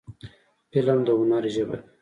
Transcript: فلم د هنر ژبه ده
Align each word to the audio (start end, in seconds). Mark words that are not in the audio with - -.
فلم 0.71 0.99
د 1.07 1.09
هنر 1.19 1.43
ژبه 1.55 1.75
ده 1.79 1.85